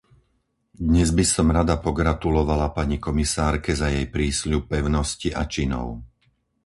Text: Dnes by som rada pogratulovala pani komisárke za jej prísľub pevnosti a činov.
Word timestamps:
Dnes 0.87 1.09
by 1.17 1.21
som 1.33 1.47
rada 1.57 1.75
pogratulovala 1.85 2.67
pani 2.77 2.97
komisárke 3.07 3.71
za 3.81 3.85
jej 3.93 4.05
prísľub 4.15 4.61
pevnosti 4.73 5.29
a 5.39 5.43
činov. 5.53 5.87